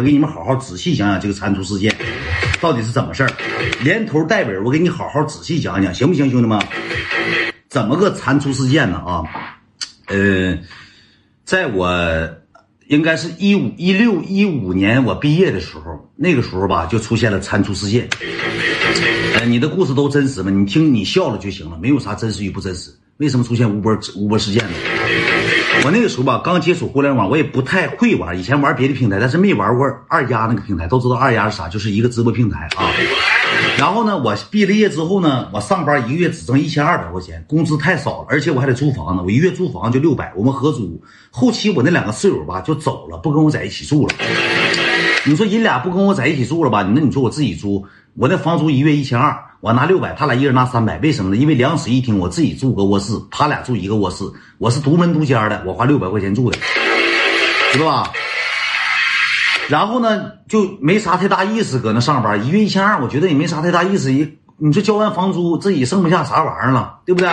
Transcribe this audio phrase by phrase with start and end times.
[0.00, 1.94] 我给你们好好仔细讲讲这个蟾蜍事件
[2.58, 3.30] 到底是怎么事儿，
[3.82, 6.58] 连头带尾，我给你好好仔细讲讲，行不行，兄弟们？
[7.68, 8.96] 怎么个蟾蜍事件呢？
[8.96, 9.22] 啊，
[10.06, 10.58] 呃，
[11.44, 11.86] 在我
[12.86, 18.08] 应该是一五一六一五年我毕业的时候，那个时候吧，就出现了蟾蜍事件。
[19.34, 20.50] 呃，你的故事都真实吗？
[20.50, 22.90] 你听你笑了就行了，没有啥真实与不真实。
[23.18, 24.70] 为什么出现吴波吴波事件呢？
[25.82, 28.38] 我那个时候吧，刚接触互联网，我也不太会玩。
[28.38, 30.86] 以前玩别的平台，但是没玩过二丫那个平台。
[30.86, 32.90] 都知道二丫是啥，就是一个直播平台啊。
[33.78, 41.02] 然后呢，我毕了业之后呢，我上班一个月只挣一千二百块钱，工资太少了，而且我还得租房子，我一月租房就六百，我们合租。
[41.30, 44.14] 后期我那两个室友吧就走了，不跟我在一起住了。
[45.24, 46.82] 你说人俩不跟我在一起住了吧？
[46.82, 51.36] 那你说我自己租，我那房租一月一千二，我拿六百，他俩一人拿三百，为什么呢？
[51.36, 54.24] 因为两室一厅，我自己住个卧室，他俩住一个卧室，
[54.56, 56.58] 我是独门独间的，我花六百块钱住的，
[57.72, 58.10] 知道吧？
[59.68, 64.12] 然后呢，就没啥太大意思，搁那上班，一月一千二，我觉得也没啥太大意思。
[64.12, 67.28] 一你说交完房租，自己剩不下啥玩意儿了，对不对？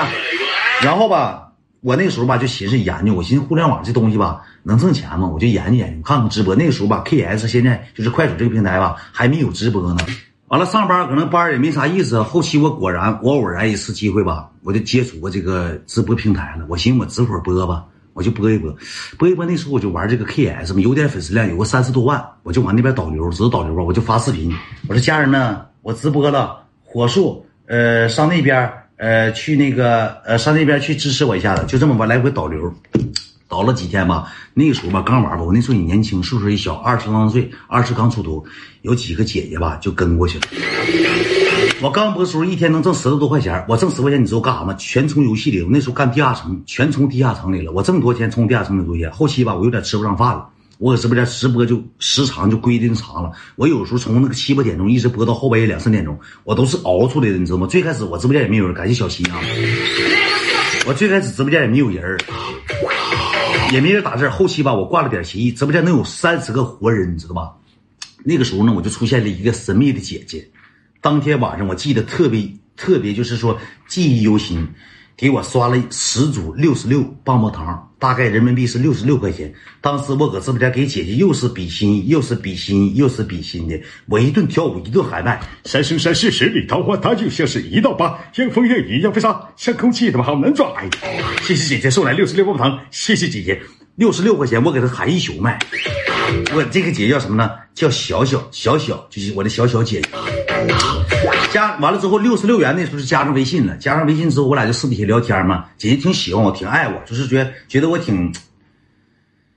[0.82, 5.28] 然后吧，我那时候吧就寻思研究，我寻思互联网这东西吧能挣钱吗？
[5.28, 6.54] 我就研究研究，看看直播。
[6.54, 9.98] 那个时候吧，KS 现在就是快手这个平台吧还没有直播呢。
[10.48, 12.22] 完了上班可能班也没啥意思。
[12.22, 16.66] 后期我果然我偶然一次机会吧，我就接触过这个直播平台了。
[16.70, 17.86] 我寻思我直会播吧。
[18.14, 18.76] 我就播一播，
[19.16, 19.46] 播一播。
[19.46, 23.84] 那时候我就玩这个 KS 嘛，有点粉丝量，有个三十多万，我就往那边导流，知道导流吧？
[23.84, 24.52] 我就发视频，
[24.88, 32.74] 我说家人们，我直播了，火速呃上那边呃去那个呃上那边去支持我一下子，就这么吧来回导流，
[33.48, 34.32] 倒了几天吧。
[34.54, 38.44] 那个时候吧刚玩吧，我那时候也年轻，岁数也小，二十刚岁，二十刚出头，
[38.82, 40.46] 有几个姐姐吧就跟过去了。
[41.80, 43.64] 我刚播的时候，一天能挣十多块钱。
[43.68, 44.74] 我挣十块钱，你知道干啥吗？
[44.76, 45.62] 全充游戏里。
[45.62, 47.72] 我那时候干地下城，全充地下城里了。
[47.72, 49.12] 我挣多钱充地下城里多钱。
[49.12, 50.50] 后期吧，我有点吃不上饭了。
[50.80, 53.32] 我搁直播间直播就时长就规定长了。
[53.56, 57.66] 我有时候从那个七八点钟一直播到后半夜两三点钟，我都是熬出来的，你知道吗？
[57.68, 59.40] 最开始我直播间也没有人，感谢小新啊。
[60.88, 62.18] 我最开始直播间也没有人，
[63.72, 64.30] 也没人打字。
[64.30, 67.54] 后期吧，我挂了点协议，直播间能有三十个活人，你知道吧？
[68.24, 70.48] 那个时候呢，我就出现了一个神秘的姐姐。
[71.02, 74.68] 当天晚上，我记得特别特别，就是说记忆犹新，
[75.18, 79.52] 给我刷了十组六十六棒棒糖，大概人民币是六十六块钱。
[79.82, 90.72] 当时我搁直播间给姐姐又是比心，又是比心，又是比心的，我一顿跳舞，一顿喊麦，三生三世十里桃花，它就像是一道疤，像风月一样飞沙，像空气那么好难抓。
[90.76, 90.88] 哎
[91.42, 93.60] 谢谢姐姐送来六十六棒棒糖，谢谢姐姐，
[93.96, 95.58] 六十六块钱，我给她喊一宿麦。
[96.54, 97.50] 我这个姐姐叫什么呢？
[97.74, 100.37] 叫小小小小，就是我的小小姐姐。
[101.52, 103.76] 加完了之后，六十六元那时候是加上微信了。
[103.78, 105.66] 加上微信之后，我俩就私底下聊天嘛。
[105.78, 108.34] 姐姐挺喜欢我，挺爱我，就是觉得觉得我挺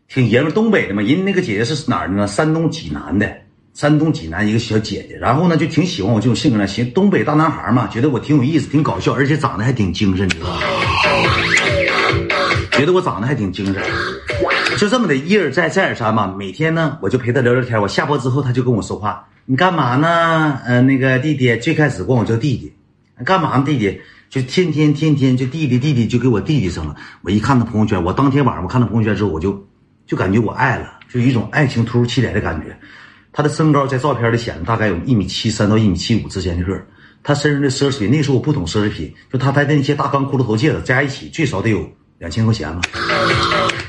[0.08, 0.52] 挺爷们。
[0.52, 2.26] 东北的嘛，人那个姐姐是哪儿的呢？
[2.26, 3.30] 山东济南的，
[3.74, 5.16] 山东济南一个小姐姐。
[5.16, 6.66] 然后呢，就挺喜欢我这种性格呢。
[6.66, 10.60] 行，东北大男孩嘛，觉得我挺有意思，挺搞笑，而且长得还挺精神，知道吧？
[12.72, 13.76] 觉得我长得还挺精神。
[14.78, 17.78] 就这么的一而再再而三嘛，每天呢，我就陪她聊聊天。
[17.80, 19.26] 我下播之后，她就跟我说话。
[19.50, 20.60] 你干嘛呢？
[20.64, 22.72] 呃，那个弟弟最开始管我叫弟弟，
[23.24, 23.64] 干嘛呢？
[23.66, 26.94] 弟弟就天天天天就弟弟弟弟就给我弟弟上了。
[27.22, 29.66] 我一看他朋友圈，我当天晚上我看他朋友圈之后，我就
[30.06, 32.78] 就感觉我爱了，就有一种爱情突如其来的感觉。
[33.32, 36.86] 他的身高在照片里显得大概有一米七三到一米七五之间的个儿
[37.24, 42.82] 他身上的奢侈品，那时候我不懂奢侈品，就他戴的那些大钢骷髅头戒指加一起最少得有两千块钱吧。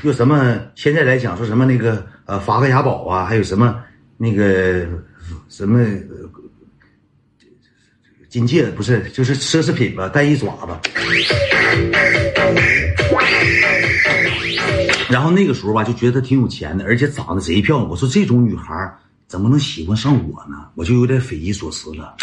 [0.02, 3.76] 又什么现在来讲说什么那个呃法克雅宝啊，还有什么
[4.16, 4.88] 那个。
[5.48, 5.84] 什么
[8.28, 10.72] 金戒不是，就是奢侈品吧，带一爪子。
[15.10, 17.88] 然后那个时候吧，就觉得他挺有钱的，而且长得贼漂亮。
[17.88, 18.72] 我说这种女孩
[19.26, 20.56] 怎么能喜欢上我呢？
[20.74, 22.16] 我就有点匪夷所思了。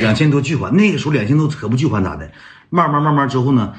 [0.00, 2.30] 两千多巨款，那个时候两千多可不巨款咋的？
[2.68, 3.74] 慢慢慢慢之后呢，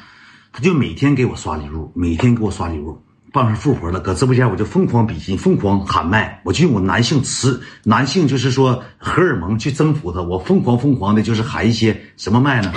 [0.52, 3.02] 他就每天给我刷礼物，每天给我刷礼物。
[3.32, 12.74] 傍上富婆了，搁直播间我就疯狂比心，疯狂喊麦，我就用我男性词，男性就是说荷尔蒙去征服她，我疯狂疯狂的，就是喊一些什么麦呢？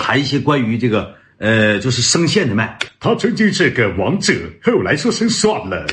[0.00, 2.78] 喊一些关于这个呃，就是声线的麦。
[3.00, 4.32] 他曾经是个王者，
[4.62, 5.84] 后来说声算了，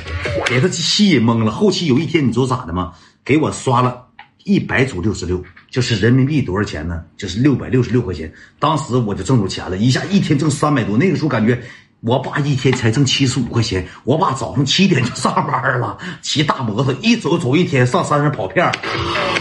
[0.46, 1.50] 给他吸引懵了。
[1.50, 2.94] 后期有一天你知道咋的吗？
[3.26, 4.06] 给我刷了
[4.44, 7.02] 一百组六十六，就是人民币多少钱呢？
[7.18, 8.32] 就是六百六十六块钱。
[8.60, 10.96] 当时我就挣着钱了，一下一天挣三百多。
[10.96, 11.60] 那个时候感觉。
[12.04, 18.72] 我爸一天才挣七十五块钱，我爸早上七点就上班了，骑大摩托一走走一天，上山上跑片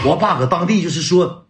[0.05, 1.45] 我爸搁当地就是说，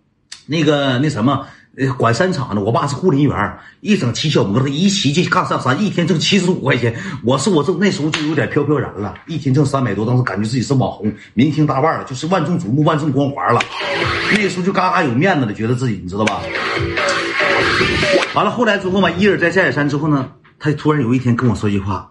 [0.46, 1.46] 那个那什么，
[1.78, 6.96] 呃管山场的，我爸是护林员，一整骑小摩托一骑就干上山，一天挣七十五块钱。
[7.26, 13.60] 我说我这那时候就有点飘飘然了，一天挣三百多，当时感觉自己是网红、明星大腕了，就是万众瞩目、万众光环了。
[14.32, 16.40] 那时候就嘎嘎有面子了，觉得自己你知道吧？
[18.34, 20.30] 完了后来之后嘛，一而再再而三之后呢，
[20.64, 22.08] 他突然有一天跟我说一句话。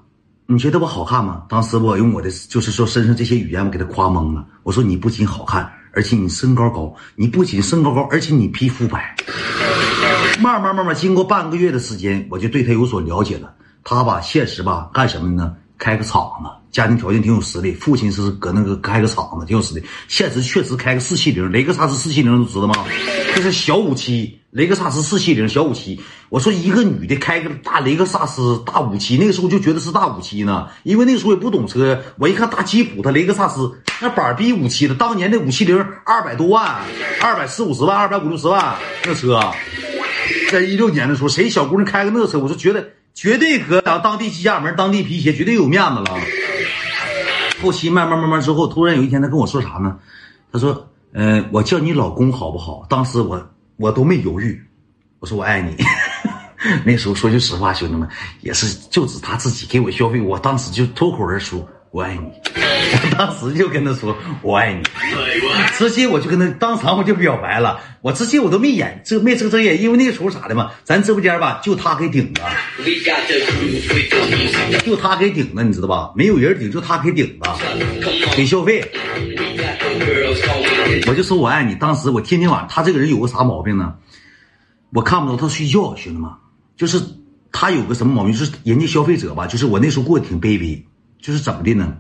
[0.47, 1.45] 你觉得我好看吗？
[1.49, 4.45] 当时我用我的就是说身上这些语言，我给他夸懵了。
[4.65, 9.15] 我说你不仅好看，而且你身高高，你不仅身高高，而且你皮肤白。
[10.41, 13.55] 慢慢慢慢，经过半个月的时间，我就对他有所了解了。
[13.85, 15.55] 他吧，现实吧，干什么呢？
[15.79, 19.87] 开个厂子，家庭条件挺有实力，父亲是搁那个开个厂子，挺有实力。
[20.09, 22.75] 现实确实开个四七零，雷克萨斯四七零都知道吗？
[23.35, 24.37] 这是小五七。
[24.51, 31.97] 雷克萨斯四七零小五七，我说一个女的开个大雷克萨斯大五七，那个时候就觉得是大五七呢，因为那个时候也不懂车。
[32.19, 33.73] 我一看大吉普，它雷克萨斯
[34.03, 36.81] 那板逼五七的，当年那五七零二百多万，
[37.23, 38.75] 二百四五十万，二百五六十万
[39.05, 39.41] 那车，
[40.51, 42.85] 在一六年的时候，谁小姑娘开个那车，我就觉得
[43.15, 46.21] 绝对搁当当地机架门、当地皮鞋，绝对有面子了。
[47.63, 49.97] 后期慢慢慢慢之后，突然有一天他跟我说啥呢？
[50.53, 53.51] 他说：“嗯，我叫你老公好不好？”当时我。
[53.81, 54.63] 我都没犹豫，
[55.21, 55.75] 我说我爱你。
[56.85, 58.07] 那时候说句实话，兄弟们
[58.43, 62.31] 也是就指他自己给我消费，我当时就脱口而出我爱你。
[63.17, 64.83] 当时就跟他说我爱你，
[65.79, 67.81] 直接我就跟他当场我就表白了。
[68.03, 72.43] 我直接我都没演，这没遮遮掩，因为那时候啥的嘛，咱直播间吧就他给顶着，
[74.85, 76.13] 就他给顶着，你知道吧？
[76.15, 77.57] 没有人顶，就他给顶着，
[78.37, 78.87] 给消费。
[81.09, 81.75] 我就说我爱你。
[81.75, 83.95] 当时我天天晚上，他这个人有个啥毛病呢？
[84.93, 86.31] 我看不到他睡觉，兄弟们，
[86.77, 87.01] 就是
[87.53, 88.33] 他有个什么毛病？
[88.33, 90.87] 就是人家消费者吧，就是我那时候过得挺卑微，
[91.21, 91.97] 就是怎么的呢？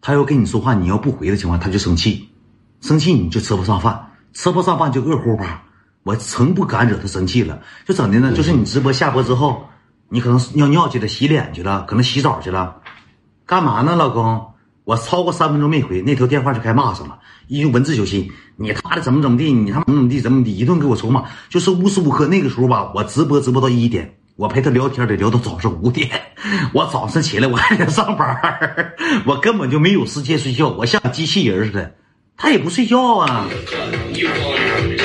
[0.00, 2.28] 他要跟你说话，你要不回的情况，他就生气，
[2.80, 5.64] 生气你就吃不上饭，吃不上饭就饿乎吧。
[6.02, 8.32] 我从不敢惹他生气了，就怎的呢？
[8.32, 9.68] 就是你直播下播之后，
[10.08, 12.80] 你可能尿尿去了，洗脸去了，可能洗澡去了，
[13.44, 14.54] 干嘛呢，老公？
[14.86, 17.18] 我超过三分钟没回，那头电话就开骂上了，
[17.48, 26.08] 一用文字救心，你他妈的怎么怎么地，你他妈怎么怎么地，怎么地，一顿给我抽骂，就是无时无刻那个时候吧，我直播直播到一点，我陪他聊天得聊到早上五点，
[26.72, 28.38] 我早上起来我还得上班，
[29.26, 31.92] 我根本就没有时间睡觉，我像机器人似的，
[32.36, 33.44] 他也不睡觉啊，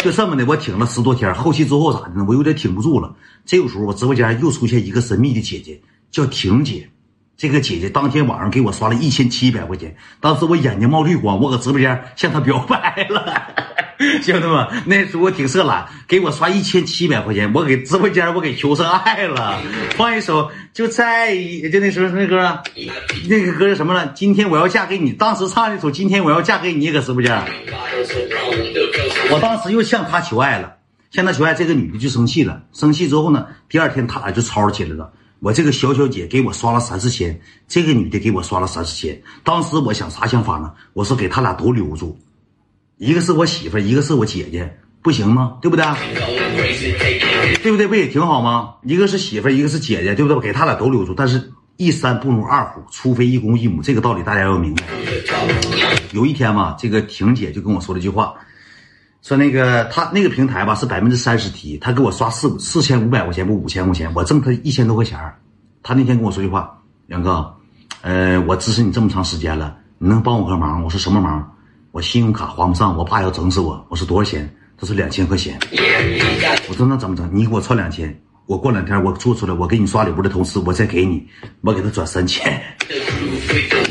[0.03, 2.25] 就这么的，我挺了十多天，后期之后咋的呢？
[2.27, 3.11] 我有点挺不住了，
[3.47, 5.81] 这个时候我直播间又出现一个神秘的姐姐，
[6.11, 6.87] 叫婷姐。
[7.37, 13.41] 这个姐姐当天晚上给我刷了一千七百块钱，当时我眼睛冒绿光，我搁直播间向她表白了。
[14.23, 19.61] 兄弟们，那时候我挺色懒，给我刷一千七百块钱，我给直播间我给求上爱了。
[19.95, 21.35] 放一首就在，
[21.71, 22.63] 就那时候那歌，
[23.29, 24.07] 那个歌叫什么了？
[24.15, 25.11] 今天我要嫁给你。
[25.11, 27.31] 当时唱一首《今天我要嫁给你》，搁直播间。
[29.31, 30.77] 我当时又向她求爱了，
[31.11, 32.63] 向她求爱，这个女的就生气了。
[32.73, 35.11] 生气之后呢，第二天他俩就吵起来了。
[35.41, 39.19] 我这个小小姐给我刷了三四千，这个女的给我刷了三四千。
[39.43, 40.71] 当时我想啥想法呢？
[40.93, 42.15] 我说给他俩都留住，
[42.97, 44.71] 一个是我媳妇，一个是我姐姐，
[45.01, 45.57] 不行吗？
[45.59, 45.83] 对不对？
[47.63, 47.87] 对不对？
[47.87, 48.75] 不也挺好吗？
[48.83, 50.39] 一个是媳妇，一个是姐姐，对不对？
[50.39, 51.11] 给他俩都留住。
[51.11, 54.83] 但是一山不如二虎，除非一公一母，这个道理大家要明白。
[56.11, 58.35] 有一天嘛，这个婷姐就跟我说了一句话。
[59.21, 65.19] 说那个他那个平台吧是百分之三十提，他给我刷四四千五百块钱不五千块钱，我挣他一千多块钱
[65.83, 66.75] 他那天跟我说句话，
[67.07, 67.53] 杨哥，
[68.01, 70.83] 呃，我支持你这么长时间了，你能帮我个忙？
[70.83, 71.55] 我说什么忙？
[71.91, 73.85] 我信用卡还不上，我爸要整死我。
[73.89, 74.51] 我说多少钱？
[74.77, 75.59] 他说两千块钱。
[76.67, 77.29] 我说那怎么整？
[77.31, 81.27] 你给我凑两千，我过两天我做出来，我给你刷礼物的同时，我再给你，
[81.61, 82.59] 我给他转三千。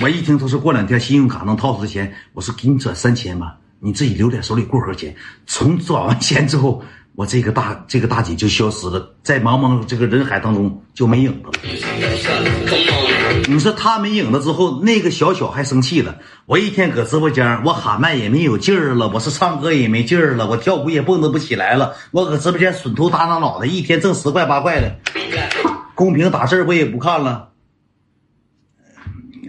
[0.03, 3.57] 我一听他说过两天信用卡能套出钱，我说给你转三千吧。
[3.81, 5.15] 你自己留点手里过河钱，
[5.47, 6.83] 从转完钱之后，
[7.15, 11.53] 我这个大这个大姐就消失了，在茫茫这个人海当中就没影子了。
[13.49, 16.19] 你说他没影子之后，那个小小还生气了。
[16.45, 21.95] 我一天搁直播间，我喊麦也没有劲儿了，我是唱歌也没劲儿了，我跳舞也蹦跶不起来了。
[22.11, 24.95] 我搁直播间损头耷拉脑袋，一天挣十块八块的，
[25.95, 27.49] 公屏打字我也不看了。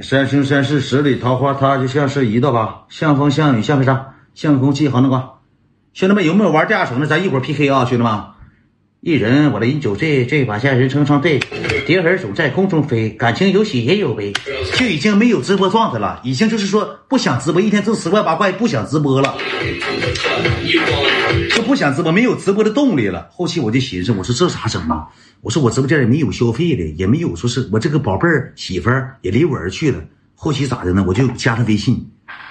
[0.02, 4.08] 山生山世十里桃花，它就像是一道吧，像风像雨像飞沙。
[4.34, 5.30] 像空气，好那个，
[5.94, 7.08] 兄弟们有没有玩地下城的？
[7.08, 8.22] 咱一会儿 PK 啊，兄弟们！
[9.02, 11.40] 一人我的饮酒醉，醉把佳人成双对，
[11.88, 14.32] 蝶儿总在空中飞，感情有喜也有悲，
[14.78, 19.36] 就已经没有直播状态了，已经就是说不想直播，一天挣十块八块，不想直播了，
[21.56, 23.28] 就不想直播，没有直播的动力了。
[23.32, 25.08] 后期我就寻思，我说这咋整啊？
[25.42, 30.00] 我说我直播间也没有消费的，也没有说是我这个宝贝儿媳妇儿也离我而去了。
[30.36, 31.04] 后期咋的呢？
[31.08, 32.08] 我就加他微信。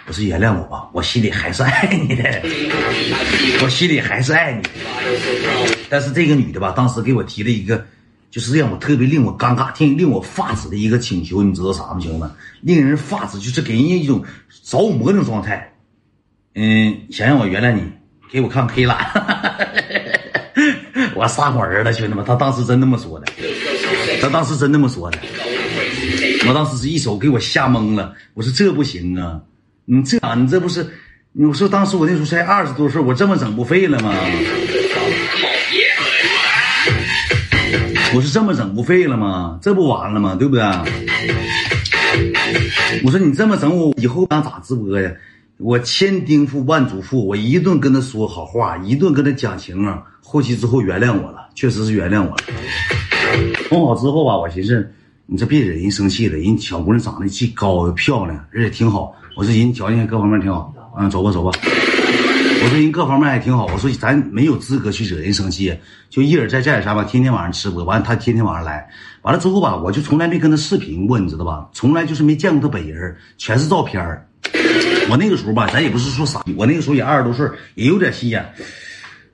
[0.06, 2.25] 我说原谅我吧，我心里还是爱你的，
[3.62, 4.62] 我心里还是爱你。
[5.88, 7.84] 但是这个女的吧，当时给我提了一个，
[8.30, 12.30] 就是让我特别令我尴尬、令令我发指的一个请求，你知道啥吗，兄弟们？
[12.62, 14.25] 令人发指，就是给人家一种
[14.64, 15.72] 着魔的状态。
[16.54, 17.82] 嗯，想让我原谅你，
[18.30, 18.99] 给我看黑了。
[21.14, 23.26] 我撒谎儿了，兄弟们，他当时真那么说的，
[24.20, 25.18] 他当时真那么说的。
[26.49, 29.40] 我当时是一手给我吓懵了，我说这不行啊，
[29.92, 30.87] 你这样你这不是，
[31.32, 34.14] 我说当时我那时候才二十多岁，我这么整不废了吗？
[38.14, 39.59] 我是这么整不废了吗？
[39.61, 40.37] 这不完了吗？
[40.37, 40.62] 对不对？
[43.04, 45.11] 我说你这么整我以后想咋直播呀？
[45.56, 50.04] 我千叮嘱万嘱咐，我一顿跟他说好话，一顿跟他讲情啊。
[50.23, 52.44] 后期之后原谅我了，确实是原谅我了。
[53.68, 54.88] 哄好之后吧，我寻思。
[55.26, 59.12] 你这别惹人生气了，人小姑娘长得既高又漂亮，而且挺好。
[59.37, 61.50] 我说人条件各方面挺好，嗯，走吧走吧。
[62.62, 63.66] 我说人各方面还挺好。
[63.72, 65.75] 我说咱没有资格去惹人生气，
[66.10, 68.87] 就一而再再而三吧，天天晚上直播，完了他天天晚上来，
[69.22, 71.66] 完了之后吧，我就从来没跟他视频过，你知道吧？
[71.72, 74.02] 从来就是没见过他本人，全是照片
[75.08, 78.44] 我那个时候吧，咱也不是说傻，我那个时候也二十多岁，也有点心眼，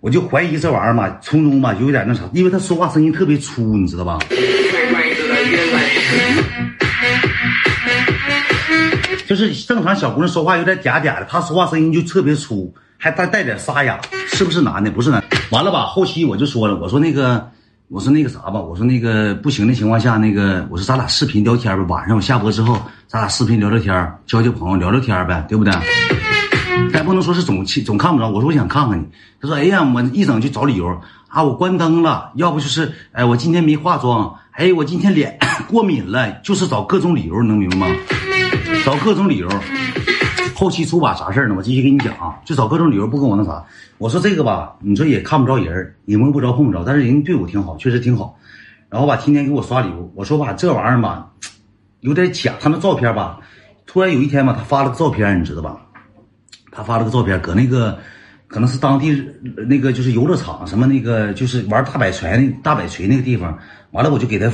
[0.01, 4.19] 我就怀疑这玩意儿嘛，从中吧有点那啥，因为他说话声音特别粗，你知道吧？
[9.37, 14.91] 就是正常小姑娘说话有点嗲嗲的，她说话声音就特别粗，还带带点沙哑，是不是男的？
[14.91, 15.23] 不是男。
[15.51, 17.47] 完了吧，后期我就说了，我说那个，
[17.89, 23.95] 我说那个啥吧，我说那个不行的情况下，那个我说咱俩视频聊天吧，晚上我下播之后，咱俩视频聊聊天，
[24.27, 25.73] 交交朋友，聊聊天呗，对不对？
[26.93, 28.31] 咱不能说是总总看不着。
[28.31, 29.05] 我说我想看看你，
[29.43, 30.89] 他说哎呀，我一整就找理由
[31.29, 34.35] 啊，我关灯了，要不就是哎我今天没化妆。
[34.53, 35.39] 哎，我今天脸
[35.69, 37.97] 过敏了，就是找各种理由，能明白吗？
[38.87, 39.49] 找各种理由。
[40.55, 41.57] 后期出把啥事儿呢？
[41.59, 43.65] 我继续给你讲啊，就找各种理由不跟我那啥。
[43.99, 48.39] 我说这个吧，你说也看不着人，也摸不着碰不着，但是人对我挺好，确实挺好。
[48.89, 50.13] 然后吧，天天给我刷礼物。
[50.15, 51.29] 我说吧，这玩意儿吧，
[51.99, 52.55] 有点假。
[52.61, 53.41] 他那照片吧，
[53.87, 55.81] 突然有一天吧，他发了个照片，你知道吧？
[56.71, 57.99] 他发了个照片，搁那个。
[58.49, 59.11] 可能是当地
[59.69, 63.59] 那个就是游乐场什么那个就是玩大摆锤那大摆锤那个地方，
[63.91, 64.49] 完了我就给他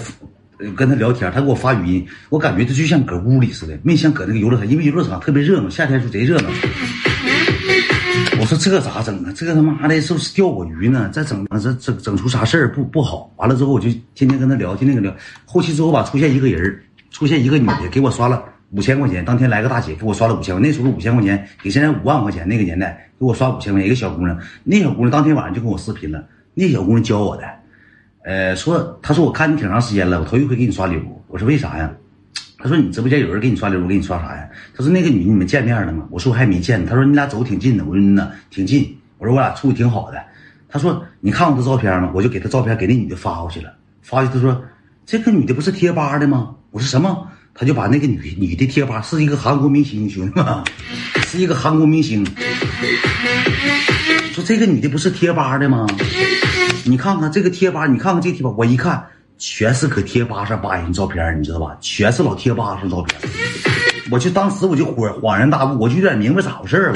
[0.77, 6.49] 跟他聊天，他给我发语音，我感觉他就像搁屋里似的，没像搁那个游乐场，因为游乐场特别热闹，夏天时候贼热闹。
[8.41, 9.33] 我说这咋整啊？
[9.37, 11.09] 这他妈的是不是钓我鱼呢？
[11.13, 13.33] 再整这整整出啥事儿不不好？
[13.37, 15.17] 完了之后我就天天跟他聊，天天跟他聊。
[15.45, 18.43] 后期之后吧，出现一个人出现一个女的给我刷了。
[18.71, 27.43] 五千块钱，当天来个大姐给我刷了五千块，那时候五千块钱比现在五万块钱，那个年代给我刷五千块钱，一个小姑娘，那小姑娘当天晚上就跟我视频了，那小姑娘教我的，
[28.25, 31.91] 呃，说他说我看你挺长时间了，我头一回给你刷礼物，我说为啥呀？
[32.59, 34.49] 他说你直播间有人给你刷礼物，给你刷啥呀？
[34.77, 36.07] 他说那个女的你们见面了吗？
[36.11, 36.87] 我说我还没见呢。
[36.89, 38.97] 她说你俩走挺近的，我说嗯呐，挺近。
[39.19, 40.23] 我说我俩处的挺好的。
[40.69, 42.11] 她说你看过她照片吗？
[42.15, 44.63] 我就给她照片给那女的发过去了，发过去她说
[45.05, 46.55] 这个女的不是贴吧的吗？
[46.71, 47.27] 我说什么？
[47.55, 50.47] 他就把那个女女的贴吧是一个韩国明星，兄弟们，
[51.27, 52.25] 是一个韩国明星。
[54.33, 55.87] 说这个女的不是贴吧的吗？
[56.85, 59.05] 你看看这个贴吧，你看看这贴吧，我一看
[59.39, 61.77] 全是搁贴吧上扒人照片，你知道吧？
[61.81, 63.19] 全是老贴吧上照片。
[64.11, 66.95] 我就当时我就恍恍然大悟，我就有点明白咋回事了。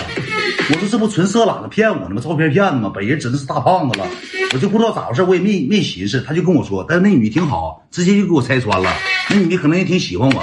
[0.68, 2.20] 我说这不纯色懒子骗我呢吗？
[2.20, 2.90] 照片骗子吗？
[2.92, 4.06] 本人指定是大胖子了，
[4.52, 6.20] 我就不知道咋回事，我也没没寻思。
[6.22, 8.92] 他就跟我说，但是那女的挺好，直接就给我拆穿了。
[9.30, 10.42] 那女的可能也挺喜欢我。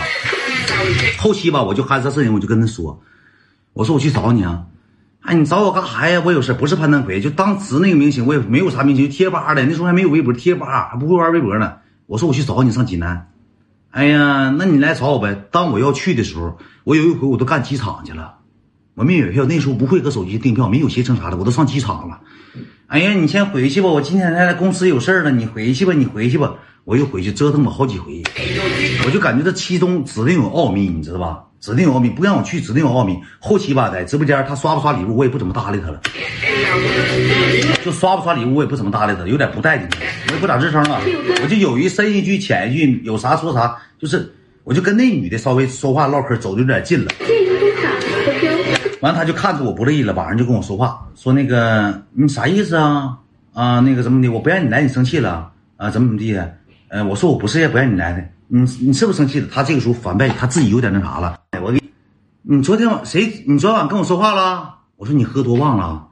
[1.18, 2.98] 后期吧，我就害这事情，我就跟他说，
[3.74, 4.64] 我说我去找你啊，
[5.24, 6.22] 哎，你找我干啥呀？
[6.26, 11.76] 我有事，不是潘登奎，就当时那个明星，我也没有啥明星，贴吧的，那时候还没有微博，贴吧还不会玩微博呢。
[12.08, 13.30] 我说我去找你上济南，
[13.92, 15.46] 哎呀，那你来找我呗。
[15.50, 18.36] 当我要去的时候，我有一回我都干机场去了。
[18.96, 22.20] 我没买票，那时候不会搁手机订票，没有携程啥的，我都上机场了。
[22.88, 26.54] 哎呀，你先回去吧，我今天来公司有事了，你回去吧，你回去吧。
[26.84, 28.22] 我又回去折腾了好几回，
[29.06, 31.44] 我就感觉这其中指定有奥秘，你知道吧？
[31.64, 33.18] 指定有奥秘，不让我去，指定有奥秘。
[33.40, 36.02] 后期吧，在直播间他刷不刷礼物，我也不怎么搭理他了。
[37.86, 41.00] 就刷不刷礼物，我也不怎么搭理他，有点不待见他，我也不咋吱声了。
[41.42, 44.30] 我就有一深一句浅一句，有啥说啥，就是
[44.66, 47.10] 我就跟那女的稍微说话唠嗑，走的有点近了。
[49.00, 53.18] 完，他就看着我不乐意了，晚上就跟我说话，说那个你啥意思啊？
[53.54, 54.28] 啊，那个怎么的？
[54.28, 55.90] 我不让你来，你生气了啊？
[55.90, 56.58] 怎么怎么地的？
[56.90, 58.22] 呃，我说我不是也不让你来的，
[58.56, 59.48] 你你是不是生气了？
[59.52, 61.40] 他这个时候反败，他自己有点那啥了。
[61.50, 61.82] 哎我给，
[62.44, 63.44] 你你昨天晚谁？
[63.48, 64.76] 你昨天晚跟我说话了？
[64.96, 66.10] 我说你喝多忘了？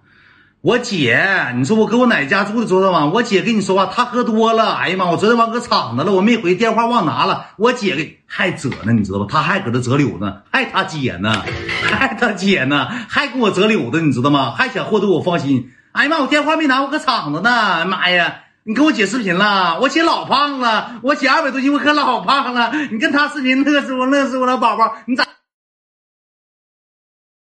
[0.61, 1.23] 我姐，
[1.55, 4.73] 你说我搁我奶家住的昨天晚，我姐跟你说话，她喝多了。
[4.73, 7.45] 哎呀妈，我昨天晚搁厂子了，我没回电话忘拿了。
[7.57, 9.27] 我姐给还折呢，你知道吧？
[9.29, 11.43] 她还搁这折柳呢，还他姐呢，
[11.83, 14.49] 还他姐呢，还给我折柳子，你知道吗？
[14.49, 15.69] 还想获得我芳心。
[15.91, 17.85] 哎呀妈，我电话没拿，我搁厂子呢。
[17.85, 19.79] 妈呀，你跟我姐视频了？
[19.79, 22.71] 我姐老胖了，我姐二百多斤，我可老胖了。
[22.91, 25.25] 你跟她视频，乐死我，乐死我了，宝宝，你咋？